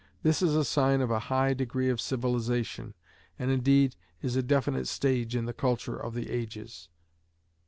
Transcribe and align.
This 0.23 0.41
is 0.41 0.55
a 0.55 0.65
sign 0.65 0.99
of 1.01 1.11
a 1.11 1.19
high 1.29 1.53
degree 1.53 1.87
of 1.89 2.01
civilisation, 2.01 2.95
and 3.37 3.51
indeed, 3.51 3.95
is 4.23 4.35
a 4.35 4.41
definite 4.41 4.87
stage 4.87 5.35
in 5.35 5.45
the 5.45 5.53
culture 5.53 5.95
of 5.95 6.15
the 6.15 6.31
ages. 6.31 6.89